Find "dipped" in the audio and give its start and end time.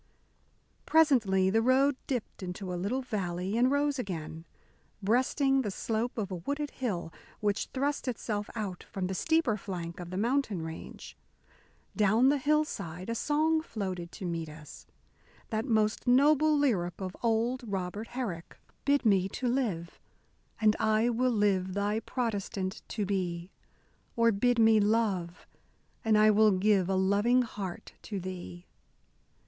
2.07-2.41